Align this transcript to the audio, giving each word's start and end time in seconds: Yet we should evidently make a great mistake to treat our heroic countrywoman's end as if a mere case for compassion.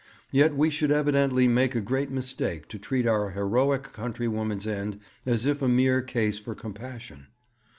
Yet 0.31 0.55
we 0.55 0.71
should 0.71 0.89
evidently 0.89 1.47
make 1.47 1.75
a 1.75 1.79
great 1.79 2.09
mistake 2.09 2.67
to 2.69 2.79
treat 2.79 3.05
our 3.05 3.29
heroic 3.29 3.93
countrywoman's 3.93 4.65
end 4.65 4.99
as 5.27 5.45
if 5.45 5.61
a 5.61 5.67
mere 5.67 6.01
case 6.01 6.39
for 6.39 6.55
compassion. 6.55 7.27